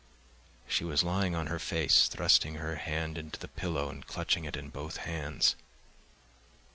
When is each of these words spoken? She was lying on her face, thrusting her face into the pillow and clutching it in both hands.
She 0.67 0.83
was 0.83 1.03
lying 1.03 1.35
on 1.35 1.45
her 1.45 1.59
face, 1.59 2.07
thrusting 2.07 2.55
her 2.55 2.75
face 2.75 3.15
into 3.19 3.39
the 3.39 3.47
pillow 3.47 3.87
and 3.89 4.03
clutching 4.07 4.45
it 4.45 4.57
in 4.57 4.69
both 4.69 4.97
hands. 4.97 5.55